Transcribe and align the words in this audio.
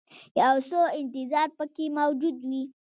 یو 0.41 0.55
څه 0.69 0.79
انتظار 1.01 1.47
پکې 1.57 1.85
موجود 1.97 2.37
وي. 2.49 2.63